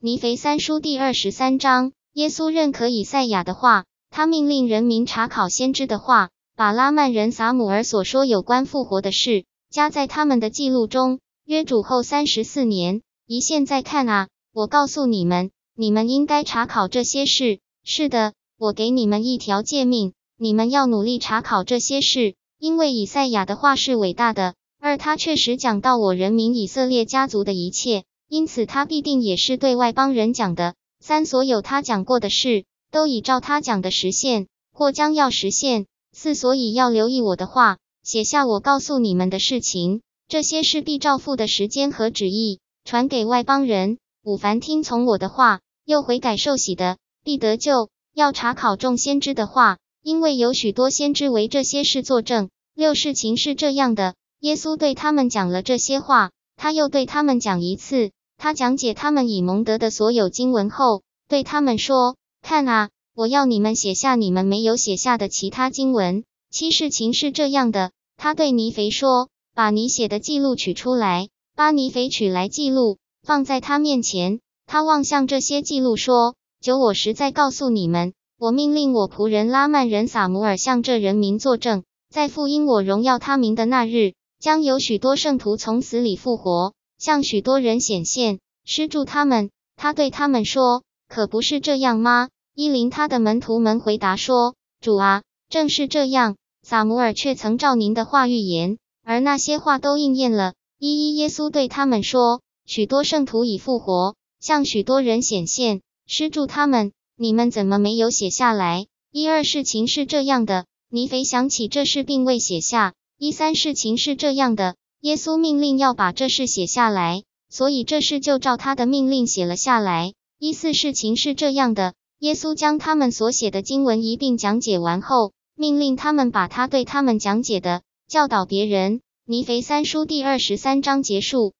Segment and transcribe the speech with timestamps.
[0.00, 11.18] 尼腓三书第二十三章，耶稣认可以赛亚的话，他命令人民查考先知的话，把拉曼人撒母耳所说有关复活的事加在他们的记录中。
[11.44, 17.58] 约主后三十四年，一现在看啊，我告诉你们，你们应该查考这些事。
[17.82, 24.54] 是的，我给你们一条诫命，你们要努力查考这些事，因为以赛亚的话是伟大的。
[24.80, 30.74] 而他确实讲到我人民以色列家族的一切，因此他必定也是对外邦人讲的。
[31.00, 35.86] 三，所有他讲过的事，都已照他讲的实现，或将要实现。
[36.12, 43.98] 四，所以要留意我的话，写下我告诉你们的事情，这些事必照父的时间和旨意传给外邦人。
[44.24, 47.88] 五，凡听从我的话，又悔改受洗的，必得救。
[48.14, 52.50] 要查考众先知的话，因为有许多先知为这些事作证。
[52.74, 54.14] 六，事情是这样的。
[54.40, 58.10] 耶稣对他们讲了这些话，他又对他们讲一次。
[58.38, 67.90] 他讲解他们已蒙得的所有经文后，对他们说：“看啊，我要你们写下你们没有写下的其他经文。”七事情是这样的。
[68.16, 74.38] 他对尼肥说：“把你写的记录取出来。”巴尼肥取来记录，放在他面前。
[74.66, 89.50] 他望向这些记录说：“九，我实在告诉你们，我命令我仆人拉曼人撒姆尔向这人民作证，在复因我荣耀他名的那日。”将有许多圣徒从死里复活，向许多人显现，施助他们。
[89.76, 100.54] 他对他们说：“可不是这样吗？”伊林他的门徒们回答说：“主啊，正是这样。”撒母耳却曾照您的话预言，而那些话都应验了。
[100.78, 106.92] 一一耶稣对他们说：“许多圣徒已复活，向许多人显现，施助他们。
[107.16, 112.92] 你们怎么没有写下来？”一二事情是这样的，尼腓想起这事，并未写下。
[113.16, 120.12] 一三事情是这样的，耶稣命令要把这事写下来，所以这事就照他的命令写了下来。
[120.40, 129.00] 一四事情是这样的，耶稣将他们所写的经文一并讲解完后，命令他们把他对他们讲解的教导别人。
[129.24, 131.52] 尼腓三书第二十三章结束。